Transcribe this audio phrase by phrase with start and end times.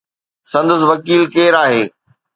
[0.51, 1.83] سندس وڪيل ڪير آهي؟